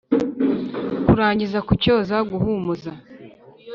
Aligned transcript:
kurangiza 1.07 1.59
kucyoza 1.67 2.15
guhumuza 2.29 2.91